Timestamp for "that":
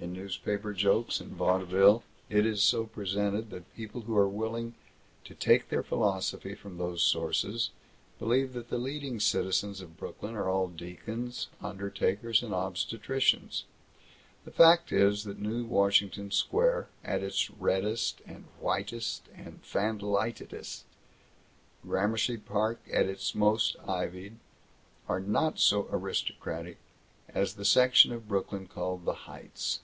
3.50-3.74, 8.52-8.70, 15.24-15.40